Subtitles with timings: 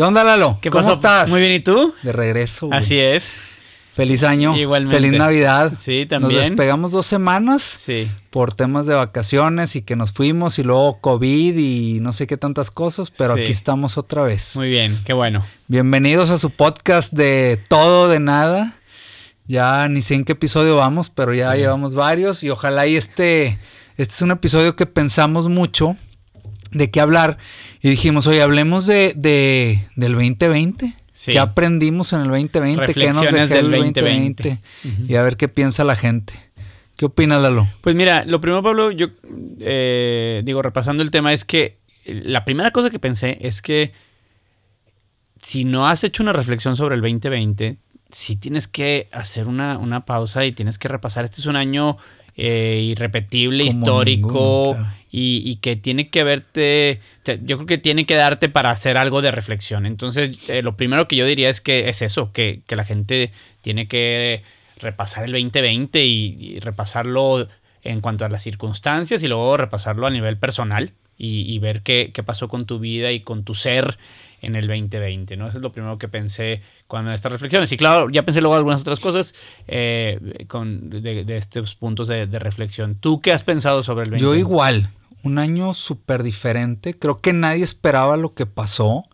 [0.00, 0.56] ¿Qué onda, Lalo?
[0.62, 0.94] ¿Qué ¿Cómo pasó?
[0.94, 1.28] estás?
[1.28, 1.92] Muy bien, ¿y tú?
[2.02, 2.68] De regreso.
[2.68, 2.78] güey.
[2.78, 3.34] Así es.
[3.92, 4.56] Feliz año.
[4.56, 4.96] Igualmente.
[4.96, 5.74] Feliz Navidad.
[5.78, 6.38] Sí, también.
[6.38, 8.10] Nos despegamos dos semanas Sí.
[8.30, 12.38] por temas de vacaciones y que nos fuimos y luego COVID y no sé qué
[12.38, 13.42] tantas cosas, pero Sí.
[13.42, 14.56] aquí estamos otra vez.
[14.56, 15.44] Muy bien, qué bueno.
[15.68, 18.76] Bienvenidos a su podcast de todo, de nada.
[19.48, 23.58] Ya ni sé en qué episodio vamos, pero ya llevamos varios y ojalá y este,
[23.98, 25.94] este es un episodio que pensamos mucho
[26.72, 27.38] de qué hablar
[27.82, 30.94] y dijimos, oye, hablemos de, de- del 2020.
[31.12, 31.32] Sí.
[31.32, 32.94] ¿Qué aprendimos en el 2020?
[32.94, 34.00] ¿Qué nos dejó el del 2020?
[34.82, 35.12] 2020.
[35.12, 36.32] Y a ver qué piensa la gente.
[36.96, 37.66] ¿Qué opinas, Lalo?
[37.82, 39.08] Pues mira, lo primero, Pablo, yo
[39.60, 43.92] eh, digo, repasando el tema, es que la primera cosa que pensé es que
[45.42, 47.76] si no has hecho una reflexión sobre el 2020,
[48.10, 51.24] sí tienes que hacer una, una pausa y tienes que repasar.
[51.24, 51.96] Este es un año
[52.36, 54.88] eh, irrepetible, Como histórico claro.
[55.10, 58.70] Y, y que tiene que verte, o sea, yo creo que tiene que darte para
[58.70, 59.86] hacer algo de reflexión.
[59.86, 63.32] Entonces, eh, lo primero que yo diría es que es eso, que, que la gente
[63.62, 64.42] tiene que
[64.78, 67.48] repasar el 2020 y, y repasarlo
[67.82, 72.10] en cuanto a las circunstancias y luego repasarlo a nivel personal y, y ver qué,
[72.14, 73.98] qué pasó con tu vida y con tu ser
[74.42, 75.48] en el 2020, ¿no?
[75.48, 77.70] Eso es lo primero que pensé cuando estas reflexiones.
[77.72, 79.34] Y claro, ya pensé luego algunas otras cosas
[79.68, 82.94] eh, con, de, de estos puntos de, de reflexión.
[82.94, 84.24] ¿Tú qué has pensado sobre el 2020?
[84.24, 84.90] Yo igual,
[85.24, 86.98] un año súper diferente.
[86.98, 89.04] Creo que nadie esperaba lo que pasó.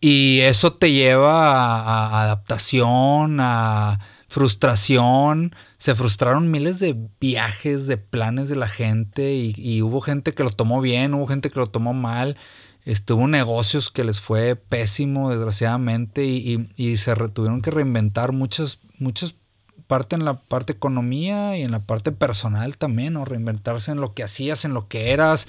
[0.00, 5.54] Y eso te lleva a, adaptación, a frustración.
[5.78, 9.34] Se frustraron miles de viajes, de planes de la gente.
[9.34, 12.36] Y, y hubo gente que lo tomó bien, hubo gente que lo tomó mal.
[12.84, 16.24] Estuvo negocios que les fue pésimo, desgraciadamente.
[16.26, 19.34] Y, y- y se tuvieron que reinventar muchas, muchas
[19.88, 23.24] parte en la parte economía y en la parte personal también, ¿no?
[23.24, 25.48] Reinventarse en lo que hacías, en lo que eras,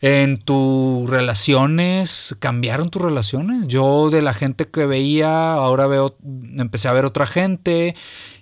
[0.00, 3.68] en tus relaciones, cambiaron tus relaciones.
[3.68, 6.16] Yo de la gente que veía, ahora veo,
[6.56, 7.94] empecé a ver otra gente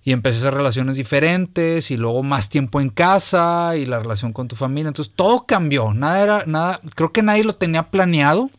[0.03, 4.33] y empecé a hacer relaciones diferentes y luego más tiempo en casa y la relación
[4.33, 4.89] con tu familia.
[4.89, 8.51] Entonces todo cambió, nada era, nada, creo que nadie lo tenía planeado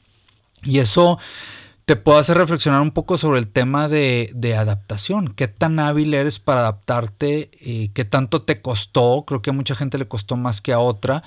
[0.63, 1.19] y eso
[1.85, 5.33] te puedo hacer reflexionar un poco sobre el tema de, de adaptación.
[5.35, 7.51] ¿Qué tan hábil eres para adaptarte?
[7.61, 9.23] Eh, ¿Qué tanto te costó?
[9.27, 11.21] Creo que a mucha gente le costó más que a otra.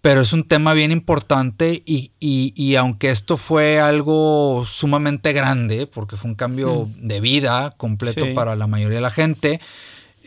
[0.00, 5.86] Pero es un tema bien importante y, y- y aunque esto fue algo sumamente grande,
[5.88, 8.32] porque fue un cambio de vida completo Sí.
[8.32, 9.60] para la mayoría de la gente,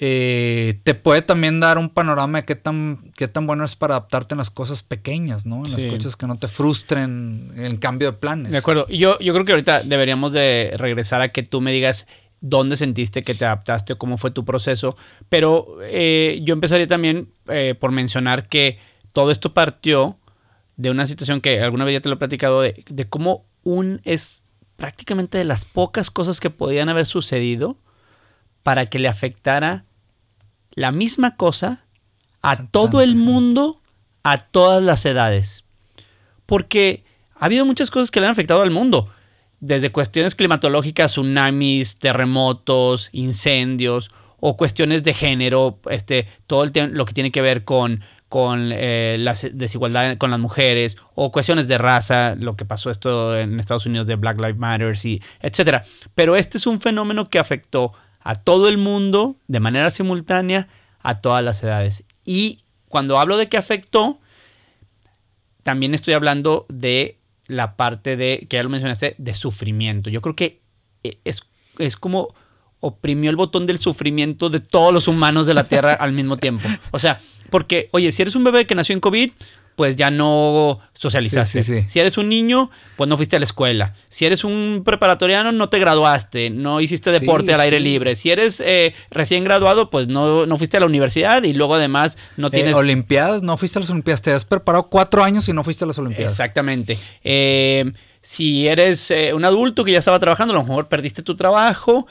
[0.03, 3.93] eh, te puede también dar un panorama de qué tan, qué tan bueno es para
[3.97, 5.57] adaptarte en las cosas pequeñas, ¿no?
[5.59, 5.83] En Sí.
[5.87, 8.51] las cosas que no te frustren en cambio de planes.
[8.51, 8.87] De acuerdo.
[8.89, 12.07] Y yo, yo creo que ahorita deberíamos de regresar a que tú me digas
[12.39, 14.97] dónde sentiste que te adaptaste o cómo fue tu proceso.
[15.29, 18.79] Pero eh, yo empezaría también eh, por mencionar que
[19.13, 20.17] todo esto partió
[20.77, 24.01] de una situación que alguna vez ya te lo he platicado, de, de cómo un
[24.03, 24.45] es
[24.77, 27.77] prácticamente de las pocas cosas que podían haber sucedido
[28.63, 29.85] para que le afectara
[30.73, 31.83] la misma cosa
[32.41, 33.81] a todo el mundo,
[34.23, 35.63] a todas las edades.
[36.45, 37.03] Porque
[37.35, 39.09] ha habido muchas cosas que le han afectado al mundo.
[39.59, 44.11] Desde cuestiones climatológicas, tsunamis, terremotos, incendios,
[44.41, 49.17] o cuestiones de género, este, todo el lo que tiene que ver con, con eh,
[49.19, 53.85] la desigualdad con las mujeres, o cuestiones de raza, lo que pasó esto en Estados
[53.85, 55.85] Unidos de Black Lives Matter, y etcétera.
[56.15, 57.93] Pero este es un fenómeno que afectó
[58.23, 60.67] a todo el mundo de manera simultánea,
[61.01, 62.03] a todas las edades.
[62.25, 64.19] Y cuando hablo de que afectó,
[65.63, 67.17] también estoy hablando de
[67.47, 70.09] la parte de, que ya lo mencionaste, de sufrimiento.
[70.09, 70.61] Yo creo que
[71.03, 71.41] eh, es,
[71.79, 72.33] es como
[72.79, 76.67] oprimió el botón del sufrimiento de todos los humanos de la Tierra al mismo tiempo.
[76.91, 79.31] O sea, porque, oye, si eres un bebé que nació en COVID,
[79.81, 81.63] pues ya no socializaste.
[81.63, 81.89] Sí, sí, sí.
[81.89, 83.95] Si eres un niño, pues no fuiste a la escuela.
[84.09, 88.15] Si eres un preparatoriano, no te graduaste, no hiciste deporte al aire libre.
[88.15, 92.19] Si eres eh, recién graduado, pues no, no fuiste a la universidad y luego además
[92.37, 92.75] no Eh, tienes...
[92.75, 94.21] Olimpiadas, no fuiste a las Olimpiadas.
[94.21, 96.31] Te has preparado cuatro años y no fuiste a las Olimpiadas.
[96.33, 96.99] Exactamente.
[97.23, 97.91] Eh,
[98.21, 102.05] si eres un adulto que ya estaba trabajando, a lo mejor perdiste tu trabajo.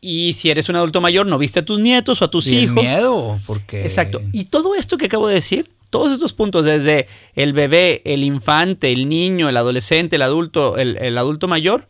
[0.00, 2.58] y si eres un adulto mayor, no viste a tus nietos o a tus Y
[2.58, 2.76] el hijos.
[2.84, 3.82] miedo, porque...
[3.82, 4.20] Exacto.
[4.32, 8.92] Y todo esto que acabo de decir, todos estos puntos, desde el bebé, el infante,
[8.92, 11.88] el niño, el adolescente, el adulto, el, el adulto mayor,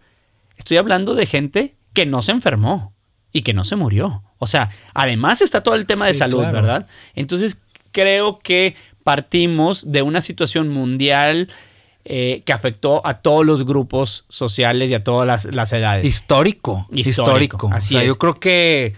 [0.56, 2.92] estoy hablando de gente que no se enfermó
[3.32, 4.22] y que no se murió.
[4.38, 6.52] O sea, además está todo el tema de salud, claro.
[6.52, 6.86] ¿verdad?
[7.14, 7.58] Entonces,
[7.92, 11.48] creo que partimos de una situación mundial
[12.04, 16.04] eh, que afectó a todos los grupos sociales y a todas las, las edades.
[16.04, 16.86] Histórico.
[16.92, 17.70] Histórico, Histórico.
[17.72, 18.08] así o sea, es.
[18.08, 18.94] yo creo que,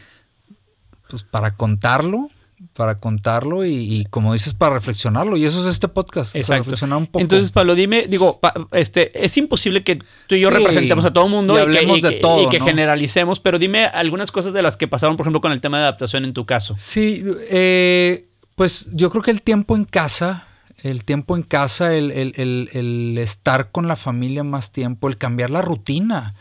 [1.08, 2.30] pues para contarlo,
[2.78, 5.36] para contarlo y, como dices, para reflexionarlo.
[5.36, 7.18] Y eso es este podcast, para reflexionar un poco.
[7.18, 8.38] Entonces, Pablo, dime, digo,
[8.70, 9.98] este, es imposible que
[10.28, 13.40] tú y yo representemos a todo el mundo y, que, de todo, y que generalicemos,
[13.40, 16.24] pero dime algunas cosas de las que pasaron, por ejemplo, con el tema de adaptación
[16.24, 16.76] en tu caso.
[16.78, 20.46] Sí, eh, pues yo creo que el tiempo en casa,
[20.84, 25.62] el tiempo en casa, el, el estar con la familia más tiempo, el cambiar la
[25.62, 26.36] rutina.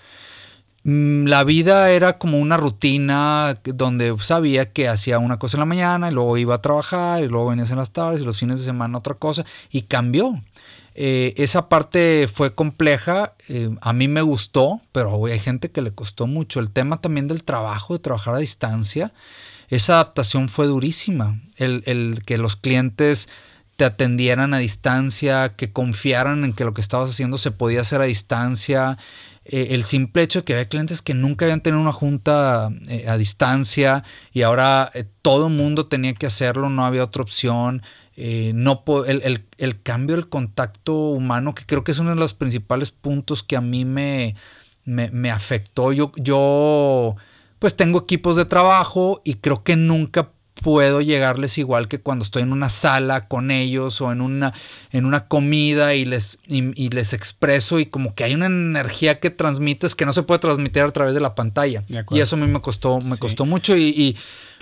[0.88, 5.66] Mm, la vida era como una rutina donde sabía que hacía una cosa en la
[5.66, 8.60] mañana y luego iba a trabajar y luego venías en las tardes y los fines
[8.60, 10.42] de semana otra cosa y cambió.
[10.96, 15.92] Eh, esa parte fue compleja, eh, a mí me gustó, pero hay gente que le
[15.92, 16.62] costó mucho.
[16.62, 19.12] El tema también del trabajo, de trabajar a distancia,
[19.68, 21.42] esa adaptación fue durísima.
[21.58, 23.28] El, el que los clientes
[23.76, 28.02] te atendieran a distancia, que confiaran en que lo que estabas haciendo se podía hacer
[28.02, 28.98] a distancia,
[29.50, 33.08] eh, el simple hecho de que había clientes que nunca habían tenido una junta eh,
[33.08, 34.04] a distancia
[34.34, 37.82] y ahora eh, todo el mundo tenía que hacerlo, no había otra opción.
[38.18, 42.92] no el, el, cambio del contacto humano, que creo que es uno de los principales
[42.92, 44.36] puntos que a mí me,
[44.86, 45.94] me, me afectó.
[45.94, 47.16] Yo, yo,
[47.60, 52.44] pues tengo equipos de trabajo y creo que nunca puedo llegarles igual que cuando estoy
[52.44, 54.54] en una sala con ellos o en una,
[54.92, 59.30] en una comida y les, y, les expreso y como que hay una energía que
[59.30, 61.84] transmites que no se puede transmitir a través de la pantalla.
[62.12, 64.18] y eso a mí me costó, me costó mucho y, y,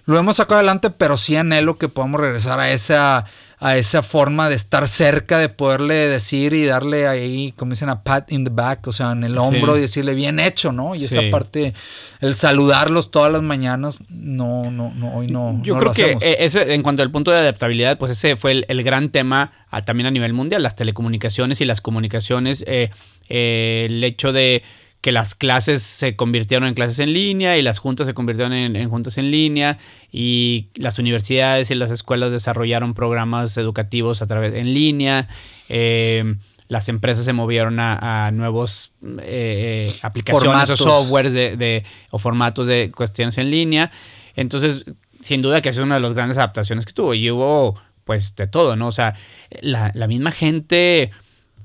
[0.06, 3.26] lo hemos sacado adelante, pero sí anhelo que podamos regresar a esa
[3.60, 8.04] a esa forma de estar cerca, de poderle decir y darle ahí, como dicen, a
[8.04, 10.94] pat in the back, o sea, en el hombro y decirle bien hecho, ¿no?
[10.96, 11.74] Y esa parte,
[12.20, 15.60] el saludarlos todas las mañanas, no, no, no, hoy no.
[15.64, 19.10] Yo creo que ese, en cuanto al punto de adaptabilidad, pues ese fue el, gran
[19.10, 19.52] tema
[19.86, 22.92] también a nivel mundial, las telecomunicaciones y las comunicaciones, eh,
[23.30, 24.64] eh, el hecho de
[25.06, 28.90] que las clases se convirtieron en clases en línea y las juntas se convirtieron en,
[28.90, 29.78] juntas en línea
[30.12, 35.28] y las universidades y las escuelas desarrollaron programas educativos a través en línea.
[35.70, 36.38] Eh,
[36.70, 42.92] las empresas se movieron a, nuevos eh, eh, aplicaciones o softwares de, o formatos de
[42.92, 43.92] cuestiones en línea.
[44.36, 44.86] Entonces,
[45.22, 47.14] sin duda que es una de las grandes adaptaciones que tuvo.
[47.14, 48.88] Y hubo, pues, de todo, ¿no?
[48.88, 49.14] O sea,
[49.62, 51.12] la, la misma gente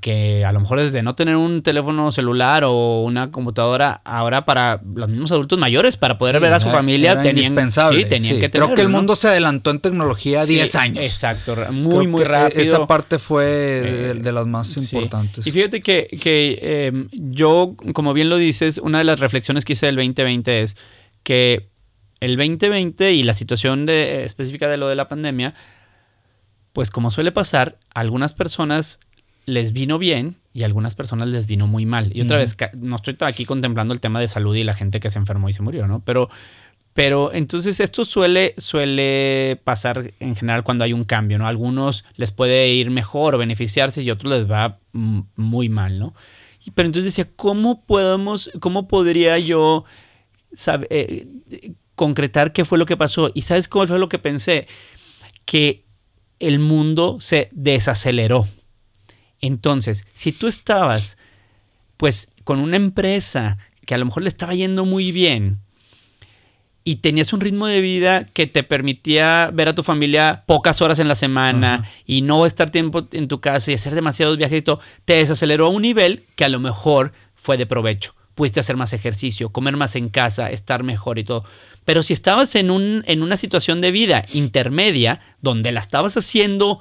[0.00, 4.80] que a lo mejor desde no tener un teléfono celular o una computadora, ahora para
[4.94, 8.74] los mismos adultos mayores, para poder ver a su familia, tenían, sí, tenían que Creo
[8.74, 11.04] que el mundo se adelantó en tecnología 10 años.
[11.04, 12.62] Exacto, muy, muy rápido.
[12.62, 15.46] Esa parte fue de, eh, las más importantes.
[15.46, 19.74] Y fíjate que, que em, yo, como bien lo dices, una de las reflexiones que
[19.74, 20.76] hice del 2020 es
[21.22, 21.68] que
[22.20, 25.54] el 2020 y la situación de, específica de lo de la pandemia,
[26.72, 29.00] pues como suele pasar, algunas personas
[29.50, 32.10] les vino bien y a algunas personas les vino muy mal.
[32.16, 35.10] Y otra vez, no estoy aquí contemplando el tema de salud y la gente que
[35.10, 36.00] se enfermó y se murió, ¿no?
[36.04, 36.28] Pero,
[36.92, 41.46] pero entonces esto suele, suele pasar en general cuando hay un cambio, ¿no?
[41.46, 45.98] A algunos les puede ir mejor o beneficiarse y a otros les va muy mal,
[45.98, 46.14] ¿no?
[46.74, 49.84] Pero entonces decía, ¿cómo podemos, cómo podría yo
[50.90, 51.26] eh,
[51.94, 53.30] concretar qué fue lo que pasó?
[53.34, 54.66] Y ¿sabes cómo fue lo que pensé?
[55.44, 55.84] Que
[56.38, 58.46] el mundo se desaceleró
[59.40, 61.18] entonces, si tú estabas,
[61.96, 65.60] pues, con una empresa que a lo mejor le estaba yendo muy bien
[66.84, 70.98] y tenías un ritmo de vida que te permitía ver a tu familia pocas horas
[70.98, 74.62] en la semana y no estar tiempo en tu casa y hacer demasiados viajes y
[74.62, 78.14] todo, te desaceleró a un nivel que a lo mejor fue de provecho.
[78.34, 81.44] Pudiste hacer más ejercicio, comer más en casa, estar mejor y todo.
[81.84, 86.80] Pero si estabas en, un, en una situación de vida intermedia, donde la estabas haciendo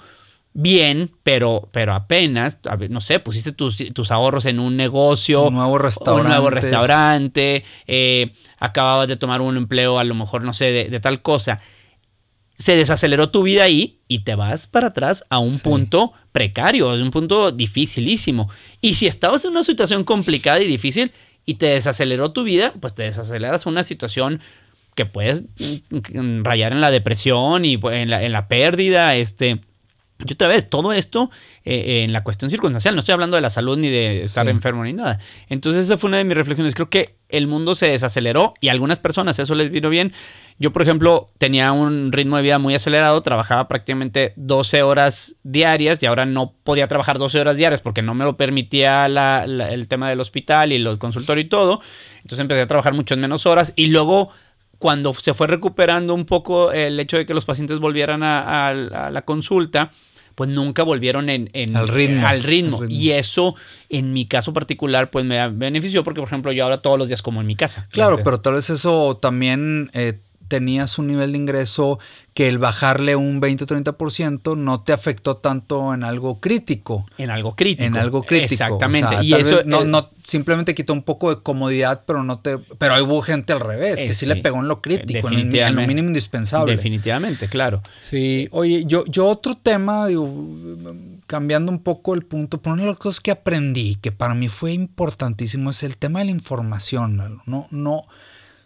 [0.62, 6.22] bien, pero, pero apenas, no sé, pusiste tus, ahorros en un negocio, un nuevo restaurante,
[6.22, 11.00] un nuevo restaurante eh, acababas de tomar un empleo, a lo mejor, no sé, de,
[11.00, 11.60] tal cosa.
[12.58, 16.96] Se desaceleró tu vida ahí y te vas para atrás a un punto precario, a
[16.96, 18.50] un punto dificilísimo.
[18.82, 21.14] Y si estabas en una situación complicada y difícil
[21.46, 24.42] y te desaceleró tu vida, pues te desaceleras a una situación
[24.94, 29.62] que puedes mm, rayar en la depresión y pues, en la, en la pérdida, este,
[30.26, 31.32] y otra vez, todo esto
[31.64, 34.84] eh, en la cuestión circunstancial, no estoy hablando de la salud ni de estar enfermo
[34.84, 35.20] ni nada.
[35.48, 36.76] Entonces esa fue una de mis reflexiones.
[36.76, 40.12] Creo que el mundo se desaceleró y a algunas personas eso les vino bien.
[40.58, 46.04] Yo, por ejemplo, tenía un ritmo de vida muy acelerado, trabajaba prácticamente 12 horas diarias
[46.04, 50.10] y ahora no podía trabajar 12 horas diarias porque no me lo permitía el tema
[50.10, 51.80] del hospital y los consultorios y todo.
[52.18, 54.32] Entonces empecé a trabajar muchas menos horas y luego
[54.80, 59.22] cuando se fue recuperando un poco el hecho de que los pacientes volvieran a la
[59.22, 59.92] consulta,
[60.40, 63.56] pues nunca volvieron en, al, ritmo, Y eso,
[63.90, 67.22] en mi caso particular, pues me benefició porque, por ejemplo, yo ahora todos los días
[67.22, 67.90] como en mi casa.
[67.92, 69.92] Claro, pero tal vez eso también...
[69.94, 72.00] Eh, tenías un nivel de ingreso
[72.34, 77.06] que el bajarle un 20 o 30% no te afectó tanto en algo crítico.
[77.18, 77.86] En algo crítico.
[77.86, 78.54] En algo crítico.
[78.54, 79.24] Exactamente.
[79.24, 82.58] y eso no, no, simplemente quitó un poco de comodidad, pero no te.
[82.58, 86.08] Pero hubo gente al revés, que sí, le pegó en lo crítico, en, lo mínimo
[86.08, 86.76] indispensable.
[86.76, 87.82] Definitivamente, claro.
[88.10, 88.48] Sí.
[88.52, 90.34] Oye, yo, yo otro tema, digo,
[91.28, 94.50] cambiando un poco el punto, pero una de las cosas que aprendí, que para mí
[94.50, 97.42] fue importantísimo, es el tema de la información.
[97.46, 98.06] No, no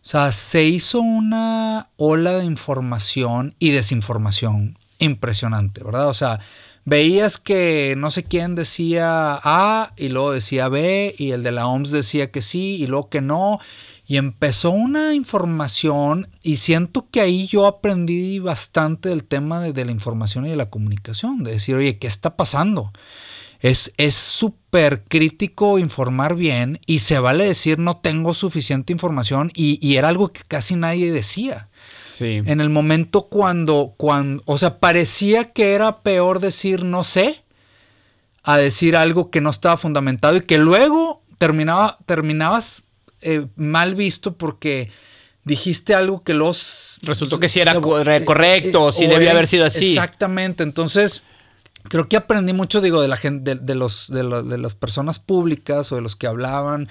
[0.03, 6.09] o sea, se hizo una ola de información y desinformación impresionante, ¿verdad?
[6.09, 6.41] O sea,
[6.83, 11.67] veías que no sé quién decía A y luego decía B y el de la
[11.67, 13.59] OMS decía que sí y luego que no.
[14.05, 19.91] Y empezó una información y siento que ahí yo aprendí bastante del tema de, la
[19.91, 22.91] información y de la comunicación, de decir, oye, ¿qué está pasando?
[23.63, 30.09] Es súper crítico informar bien y se vale decir no tengo suficiente información y, era
[30.09, 31.69] algo que casi nadie decía.
[32.01, 32.41] Sí.
[32.45, 37.43] En el momento cuando, cuando, o sea, parecía que era peor decir no sé
[38.43, 42.83] a decir algo que no estaba fundamentado y que luego terminaba, terminabas
[43.21, 44.91] eh, mal visto porque
[45.45, 46.99] dijiste algo que los...
[47.01, 49.91] Resultó que sí era correcto, sí debía haber sido así.
[49.91, 51.23] Exactamente, entonces
[51.89, 55.95] creo que aprendí mucho, digo, de la gente, de, los, de, las personas públicas o
[55.95, 56.89] de los que hablaban,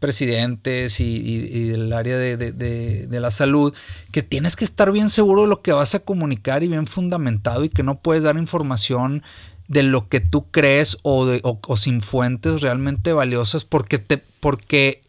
[0.00, 3.72] presidentes y, del área de, la salud,
[4.10, 7.64] que tienes que estar bien seguro de lo que vas a comunicar y bien fundamentado
[7.64, 9.22] y que no puedes dar información
[9.68, 15.02] de lo que tú crees o, de, o, sin fuentes realmente valiosas porque te porque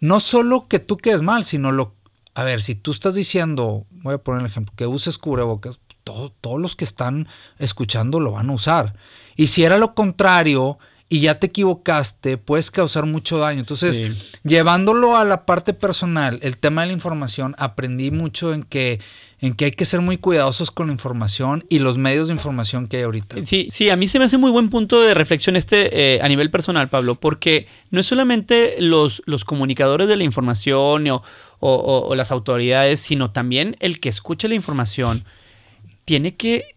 [0.00, 1.94] no solo que tú quedes mal, sino lo
[2.34, 6.60] a ver, si tú estás diciendo, voy a poner el ejemplo, que uses cubrebocas, todos
[6.60, 7.28] los que están
[7.58, 8.94] escuchando lo van a usar.
[9.36, 10.78] Y si era lo contrario
[11.12, 13.60] y ya te equivocaste, puedes causar mucho daño.
[13.60, 14.00] Entonces,
[14.44, 18.98] llevándolo a la parte personal, el tema de la información, aprendí mucho en que,
[19.38, 22.86] en que hay que ser muy cuidadosos con la información y los medios de información
[22.86, 23.36] que hay ahorita.
[23.44, 26.28] Sí, sí, a mí se me hace muy buen punto de reflexión este eh, a
[26.28, 31.22] nivel personal, Pablo, porque no es solamente los, los comunicadores de la información o,
[31.60, 35.26] o las autoridades, sino también el que escuche la información
[36.04, 36.76] tiene que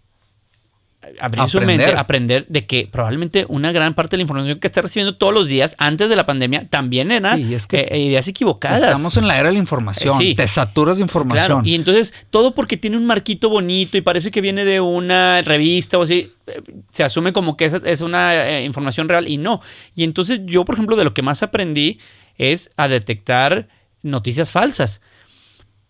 [1.20, 1.50] abrir aprender.
[1.50, 5.14] su mente, aprender de que probablemente una gran parte de la información que está recibiendo
[5.14, 8.82] todos los días antes de la pandemia también era eh, ideas equivocadas.
[8.82, 10.36] Estamos en la era de la información, sí.
[10.36, 11.46] te saturas de información.
[11.46, 15.42] Claro, y entonces todo porque tiene un marquito bonito y parece que viene de una
[15.42, 19.62] revista o así, eh, se asume como que es, una eh, información real y no.
[19.96, 22.00] Y entonces yo, por ejemplo, de lo que más aprendí
[22.38, 23.68] es a detectar
[24.02, 25.02] noticias falsas.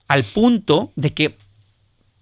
[0.07, 1.35] Al punto de que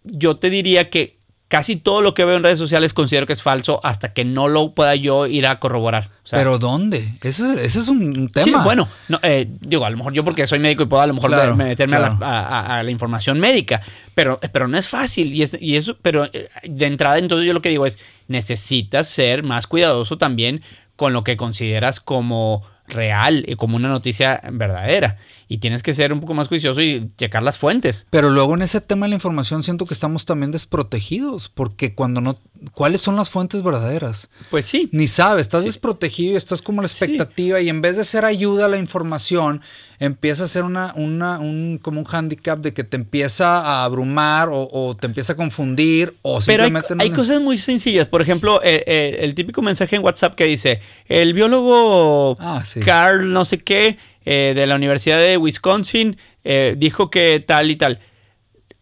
[0.04, 1.18] yo te diría que
[1.54, 4.48] casi todo lo que veo en redes sociales considero que es falso hasta que no
[4.48, 6.10] lo pueda yo ir a corroborar.
[6.32, 7.14] ¿Pero dónde?
[7.22, 8.44] Ese, es un tema.
[8.44, 8.90] Sí, bueno,
[9.22, 11.98] eh, digo, a lo mejor yo porque soy médico y puedo a lo mejor meterme
[11.98, 13.82] a, la, información médica,
[14.16, 15.32] pero, pero no es fácil.
[15.32, 19.44] Y, y eso, pero eh, de entrada, entonces yo lo que digo es, necesitas ser
[19.44, 20.64] más cuidadoso también
[20.96, 25.18] con lo que consideras como real y como una noticia verdadera.
[25.48, 28.06] Y tienes que ser un poco más juicioso y checar las fuentes.
[28.10, 32.22] Pero luego en ese tema de la información siento que estamos también desprotegidos, porque cuando
[32.22, 32.38] no,
[32.74, 34.30] ¿cuáles son las fuentes verdaderas?
[34.50, 34.90] Pues sí.
[34.92, 38.66] Ni sabes, estás desprotegido y estás como la expectativa y en vez de ser ayuda
[38.66, 39.62] a la información,
[40.04, 44.50] empieza a ser una, una, un, como un handicap de que te empieza a abrumar
[44.52, 46.90] o, te empieza a confundir o simplemente...
[46.90, 48.08] Pero hay, cosas muy sencillas.
[48.08, 53.60] Por ejemplo, el, típico mensaje en WhatsApp que dice, el biólogo ah, Carl no sé
[53.60, 58.00] qué eh, de la Universidad de Wisconsin eh, dijo que tal y tal.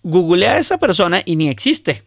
[0.04, 2.04] Googlea a esa persona y ni existe.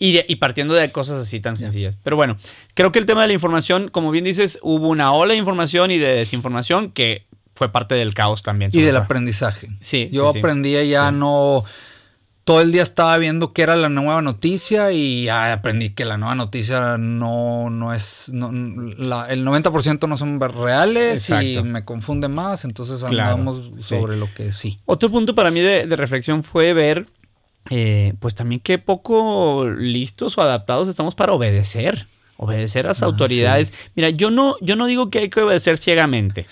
[0.00, 1.96] Y, partiendo de cosas así tan sencillas.
[2.02, 2.36] Pero bueno,
[2.74, 5.92] creo que el tema de la información, como bien dices, hubo una ola de información
[5.92, 7.26] y de desinformación que
[7.56, 8.70] fue parte del caos también.
[8.72, 9.70] Y del aprendizaje.
[9.80, 10.08] Sí.
[10.12, 11.64] Yo aprendí ya no
[12.46, 16.16] todo el día estaba viendo qué era la nueva noticia y ya aprendí que la
[16.16, 23.02] nueva noticia no, no es, el 90% no son reales y me confunde más, entonces
[23.02, 24.78] andamos sobre lo que sí.
[24.84, 27.08] Otro punto para mí de, reflexión fue ver,
[27.70, 33.06] eh, pues también qué poco listos o adaptados estamos para obedecer, obedecer a las ah,
[33.06, 33.72] autoridades.
[33.96, 36.46] Mira, yo no, yo no digo que hay que obedecer ciegamente.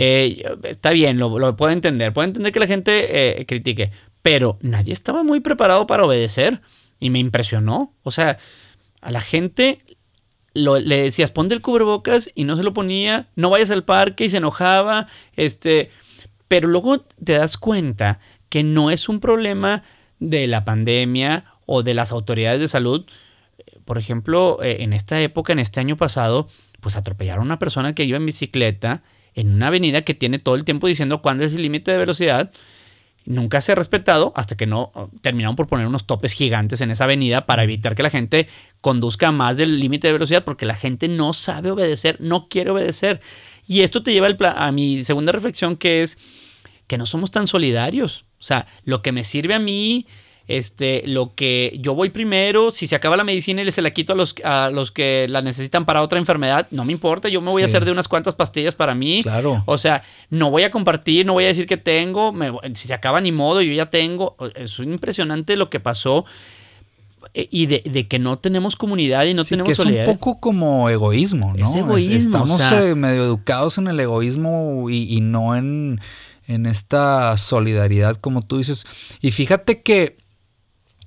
[0.00, 2.12] Eh, está bien, lo, puedo entender.
[2.12, 3.90] Puedo entender que la gente eh, critique
[4.22, 6.60] pero nadie estaba muy preparado para obedecer
[7.00, 7.94] y me impresionó.
[8.02, 8.38] O sea,
[9.00, 9.78] a la gente
[10.54, 14.30] le decías, ponte el cubrebocas y no se lo ponía, no vayas al parque y
[14.30, 15.90] se enojaba, este,
[16.48, 19.84] pero luego te das cuenta que no es un problema
[20.18, 23.06] de la pandemia o de las autoridades de salud.
[23.84, 26.48] Por ejemplo, eh, en esta época, en este año pasado,
[26.80, 29.02] pues atropellaron a una persona que iba en bicicleta
[29.38, 32.50] en una avenida que tiene todo el tiempo diciendo cuándo es el límite de velocidad
[33.28, 36.90] nunca se ha respetado hasta que no uh, terminaron por poner unos topes gigantes en
[36.90, 38.48] esa avenida para evitar que la gente
[38.80, 43.20] conduzca más del límite de velocidad porque la gente no sabe obedecer, no quiere obedecer.
[43.66, 46.16] Y esto te lleva a mi segunda reflexión que es
[46.86, 48.24] que no somos tan solidarios.
[48.40, 50.06] O sea, lo que me sirve a mí
[50.48, 54.14] este, lo que yo voy primero, si se acaba la medicina y se la quito
[54.14, 57.50] a los, a los que la necesitan para otra enfermedad, no me importa, yo me
[57.50, 59.22] voy a hacer de unas cuantas pastillas para mí.
[59.22, 59.62] Claro.
[59.66, 62.34] O sea, no voy a compartir, no voy a decir que tengo,
[62.74, 64.36] si se acaba ni modo, yo ya tengo.
[64.54, 66.24] Es impresionante lo que pasó
[67.34, 70.88] eh, y de, que no tenemos comunidad y no tenemos que es un poco como
[70.88, 71.64] egoísmo, ¿no?
[71.66, 72.46] Es egoísmo.
[72.46, 76.00] Estamos eh, medio educados en el egoísmo y, y no en,
[76.46, 78.86] en, esta solidaridad, como tú dices.
[79.20, 80.16] Y fíjate que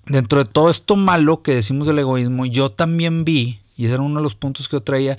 [0.05, 4.03] dentro de todo esto malo que decimos del egoísmo, yo también vi, y ese era
[4.03, 5.17] uno de los puntos que yo traía,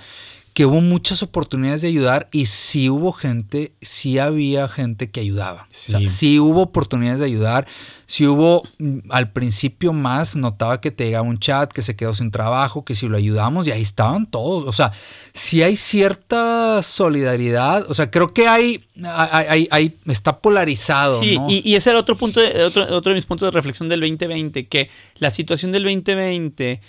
[0.54, 5.66] que hubo muchas oportunidades de ayudar y sí hubo gente, sí había gente que ayudaba.
[5.70, 7.66] Sí, sí hubo oportunidades de ayudar,
[8.06, 12.12] sí hubo mm, al principio más, notaba que te llegaba un chat, que se quedó
[12.12, 14.68] sin trabajo, que si lo ayudamos y ahí estaban todos.
[14.68, 14.92] O sea,
[15.32, 21.22] sí hay cierta solidaridad, o sea, creo que hay, hay, está polarizado.
[21.22, 24.00] Sí, y, ese era otro punto, de, otro, otro de mis puntos de reflexión del
[24.00, 26.82] 2020, que la situación del 2020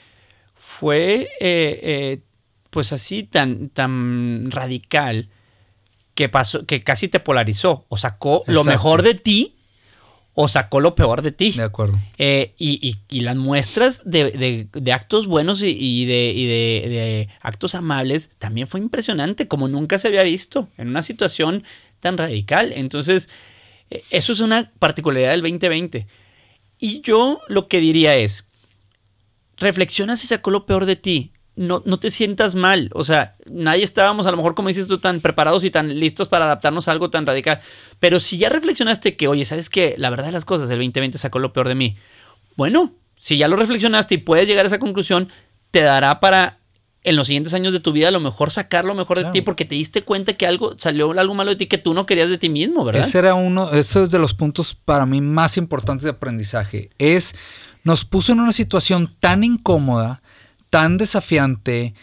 [0.54, 1.30] fue...
[1.40, 2.20] Eh, eh,
[2.74, 5.30] pues así tan, tan radical
[6.16, 7.86] que pasó, que casi te polarizó.
[7.88, 9.56] O sacó lo mejor de ti
[10.34, 11.52] o sacó lo peor de ti.
[11.52, 12.00] De acuerdo.
[12.18, 16.14] Eh, y, las muestras de, actos buenos y, de,
[16.90, 21.64] de, actos amables también fue impresionante, como nunca se había visto en una situación
[22.00, 22.74] tan radical.
[22.74, 23.30] Entonces,
[23.92, 26.08] eh, eso es una particularidad del 2020.
[26.80, 28.46] Y yo lo que diría es,
[29.58, 32.90] reflexiona si sacó lo peor de ti no, te sientas mal.
[32.94, 36.28] O sea, nadie estábamos, a lo mejor, como dices tú, tan preparados y tan listos
[36.28, 37.62] para adaptarnos a algo tan radical.
[38.00, 39.96] Pero si ya reflexionaste que, oye, ¿sabes qué?
[39.98, 41.98] La verdad de las cosas, el 2020 sacó lo peor de mí.
[42.56, 45.30] Bueno, si ya lo reflexionaste y puedes llegar a esa conclusión,
[45.72, 46.60] te dará para
[47.04, 49.42] en los siguientes años de tu vida a lo mejor sacar lo mejor de ti
[49.42, 52.30] porque te diste cuenta que algo salió algo malo de ti que tú no querías
[52.30, 53.06] de ti mismo, ¿verdad?
[53.06, 56.92] Ese era uno, ese es de los puntos para mí más importantes de aprendizaje.
[56.98, 57.36] Es,
[57.84, 60.22] nos puso en una situación tan incómoda
[60.74, 61.94] tan desafiante,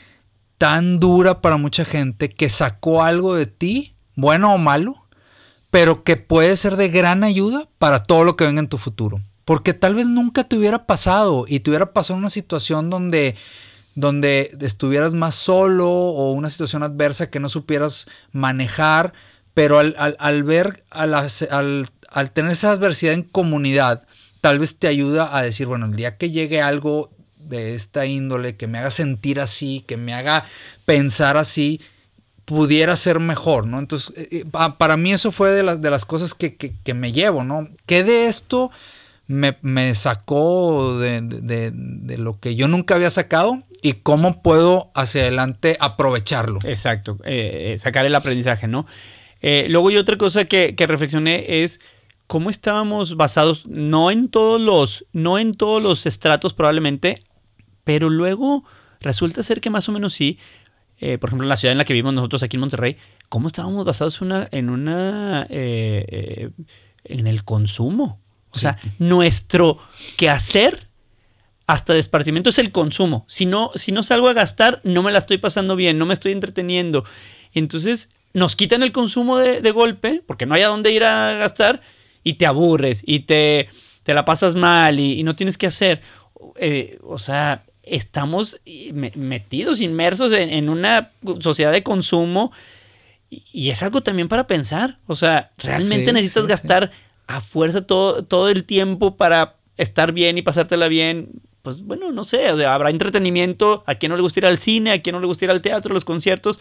[0.57, 5.07] tan dura para mucha gente, que sacó algo de ti, bueno o malo,
[5.73, 9.21] pero que puede ser de gran ayuda para todo lo que venga en tu futuro.
[9.45, 13.35] Porque tal vez nunca te hubiera pasado y te hubiera pasado una situación donde,
[13.97, 19.15] donde estuvieras más solo o una situación adversa que no supieras manejar,
[19.53, 24.07] pero al, ver, al, al tener esa adversidad en comunidad,
[24.41, 27.11] tal vez te ayuda a decir, bueno, el día que llegue algo
[27.51, 30.47] de esta índole, que me haga sentir así, que me haga
[30.87, 31.81] pensar así,
[32.47, 33.79] pudiera ser mejor, ¿no?
[33.79, 34.45] Entonces, eh, eh,
[34.79, 37.69] para mí eso fue de las, de las cosas que, me llevo, ¿no?
[37.87, 38.71] ¿Qué de esto
[39.27, 41.73] me, sacó de,
[42.19, 46.61] lo que yo nunca había sacado y cómo puedo hacia adelante aprovecharlo?
[46.65, 48.87] Exacto, eh, sacar el aprendizaje, ¿no?
[49.43, 51.81] luego y otra cosa que, que reflexioné es
[52.31, 57.17] cómo estábamos basados, no en todos los, no en todos los estratos probablemente,
[57.85, 58.65] pero luego
[59.01, 60.39] resulta ser que más o menos sí.
[60.99, 62.97] Eh, por ejemplo, en la ciudad en la que vivimos nosotros aquí en Monterrey,
[63.29, 66.51] ¿cómo estábamos basados una, en una eh, eh,
[67.05, 68.21] en el consumo?
[68.51, 69.79] O sea, nuestro
[70.17, 70.89] quehacer
[71.67, 73.25] hasta de esparcimiento es el consumo.
[73.29, 76.15] Si no, si no salgo a gastar, no me la estoy pasando bien, no me
[76.15, 77.05] estoy entreteniendo.
[77.55, 81.81] Entonces, nos quitan el consumo de, golpe, porque no hay a dónde ir a gastar,
[82.25, 83.69] y te aburres, y te,
[84.03, 86.03] te la pasas mal, y, y no tienes que hacer.
[87.03, 88.61] o sea, estamos
[89.15, 92.53] metidos, inmersos en, una sociedad de consumo
[93.29, 94.99] y, es algo también para pensar.
[95.07, 96.91] O sea, realmente necesitas gastar
[97.27, 101.29] a fuerza todo, todo el tiempo para estar bien y pasártela bien.
[101.63, 105.03] Pues bueno, no sé, habrá entretenimiento, a quien no le gusta ir al cine, a
[105.03, 106.59] quien no le gusta ir al teatro, los conciertos,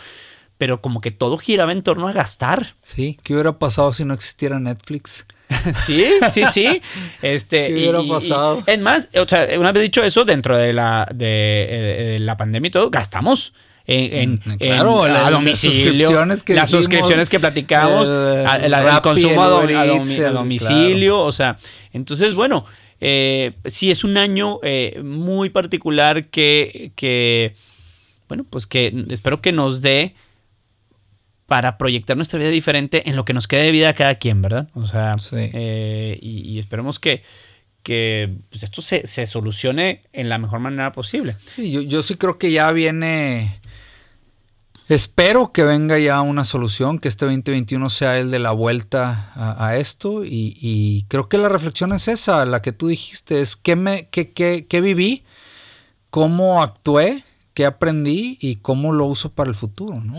[0.58, 2.76] pero como que todo giraba en torno a gastar.
[2.84, 5.26] Sí, ¿qué hubiera pasado si no existiera Netflix?
[5.86, 6.82] Sí, sí, sí.
[7.22, 8.64] Este, ¿Qué hubiera pasado?
[8.66, 12.68] es más, o sea, una vez dicho eso, dentro de la, de, eh, la pandemia
[12.68, 13.54] y todo, gastamos.
[13.92, 19.50] En, mm, claro, a domicilio, las suscripciones que, las suscripciones que platicamos, el, consumo a,
[20.32, 21.58] domicilio, o sea,
[21.92, 22.66] entonces, bueno,
[23.02, 27.56] eh, sí es un año eh, muy particular que, que,
[28.28, 30.14] bueno, pues que espero que nos dé
[31.50, 34.42] para proyectar nuestra vida diferente en lo que nos quede de vida a cada quien,
[34.42, 34.70] ¿verdad?
[34.76, 37.24] O sea, eh, y, esperemos que,
[37.84, 41.36] que pues, esto se, solucione en la mejor manera posible.
[41.46, 43.60] Sí, yo, sí creo que ya viene
[44.88, 49.76] Espero que venga ya una solución, que este 2021 sea el de la vuelta a,
[49.78, 54.08] esto y, creo que la reflexión es esa, la que tú dijiste, es qué, me,
[54.10, 55.24] qué, qué, qué viví,
[56.10, 60.14] cómo actué, qué aprendí y cómo lo uso para el futuro, ¿no?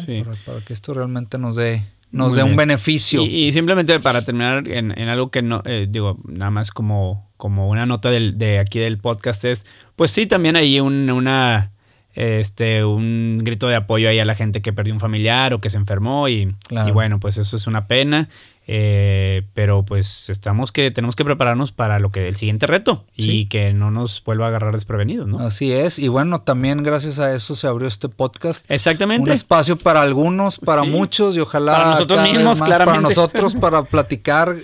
[0.47, 3.23] Para, que esto realmente nos dé, nos dé un beneficio.
[3.23, 7.87] Y, simplemente para terminar en, algo que no, eh, digo, nada más como, como una
[7.87, 9.67] nota del, de aquí del podcast es,
[9.97, 11.71] pues sí, también hay una
[12.15, 15.71] este, un grito de apoyo ahí a la gente que perdió un familiar o que
[15.71, 16.55] se enfermó y,
[16.93, 18.29] bueno, pues eso es una pena.
[18.73, 23.47] Eh, pero pues estamos que tenemos que prepararnos para lo que el siguiente reto y
[23.47, 25.41] que no nos vuelva a agarrar desprevenidos, ¿no?
[25.41, 25.99] Así es.
[25.99, 28.65] Y bueno, también gracias a eso se abrió este podcast.
[28.71, 29.29] Exactamente.
[29.29, 33.03] Un espacio para algunos, para muchos y ojalá para nosotros mismos, claramente.
[33.03, 34.55] Para nosotros, para platicar.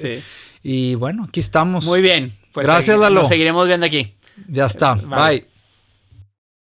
[0.63, 1.85] Y bueno, aquí estamos.
[1.85, 2.33] Muy bien.
[2.53, 3.23] Pues gracias, Lalo.
[3.23, 4.15] Nos seguiremos viendo aquí.
[4.47, 4.95] Ya está.
[4.95, 5.56] Bye.